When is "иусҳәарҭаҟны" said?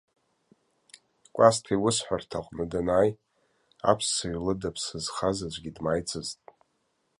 1.75-2.63